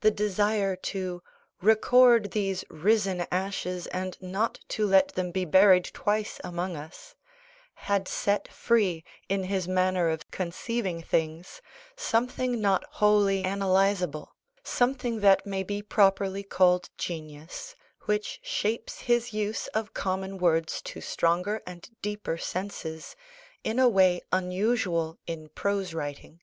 The 0.00 0.10
desire 0.10 0.74
to 0.74 1.22
"record 1.60 2.30
these 2.30 2.64
risen 2.70 3.26
ashes 3.30 3.86
and 3.88 4.16
not 4.18 4.58
to 4.68 4.86
let 4.86 5.08
them 5.08 5.32
be 5.32 5.44
buried 5.44 5.84
twice 5.92 6.40
among 6.42 6.76
us," 6.76 7.14
had 7.74 8.08
set 8.08 8.48
free, 8.48 9.04
in 9.28 9.42
his 9.44 9.68
manner 9.68 10.08
of 10.08 10.30
conceiving 10.30 11.02
things, 11.02 11.60
something 11.94 12.58
not 12.62 12.84
wholly 12.88 13.42
analysable, 13.42 14.28
something 14.64 15.20
that 15.20 15.44
may 15.44 15.62
be 15.62 15.82
properly 15.82 16.42
called 16.42 16.88
genius, 16.96 17.76
which 18.06 18.40
shapes 18.42 19.00
his 19.00 19.34
use 19.34 19.66
of 19.74 19.92
common 19.92 20.38
words 20.38 20.80
to 20.80 21.02
stronger 21.02 21.60
and 21.66 21.90
deeper 22.00 22.38
senses, 22.38 23.14
in 23.62 23.78
a 23.78 23.90
way 23.90 24.22
unusual 24.32 25.18
in 25.26 25.50
prose 25.50 25.92
writing. 25.92 26.40